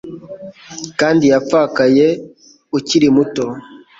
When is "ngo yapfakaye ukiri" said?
1.25-3.07